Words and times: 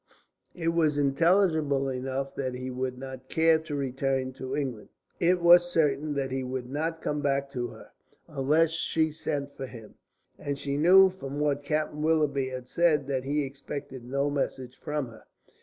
It 0.55 0.69
was 0.69 0.97
intelligible 0.97 1.87
enough 1.87 2.33
that 2.33 2.55
he 2.55 2.71
would 2.71 2.97
not 2.97 3.29
care 3.29 3.59
to 3.59 3.75
return 3.75 4.33
to 4.33 4.55
England. 4.57 4.89
It 5.19 5.39
was 5.41 5.71
certain 5.71 6.15
that 6.15 6.31
he 6.31 6.41
would 6.43 6.67
not 6.71 7.03
come 7.03 7.21
back 7.21 7.51
to 7.51 7.67
her, 7.67 7.91
unless 8.27 8.71
she 8.71 9.11
sent 9.11 9.55
for 9.55 9.67
him. 9.67 9.93
And 10.39 10.57
she 10.57 10.75
knew 10.75 11.11
from 11.11 11.39
what 11.39 11.61
Captain 11.61 12.01
Willoughby 12.01 12.49
had 12.49 12.67
said 12.67 13.05
that 13.09 13.25
he 13.25 13.43
expected 13.43 14.03
no 14.03 14.31
message 14.31 14.75
from 14.75 15.09
her. 15.09 15.25